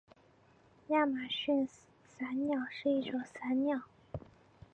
[0.87, 1.69] 亚马逊
[2.03, 3.83] 伞鸟是一种伞鸟。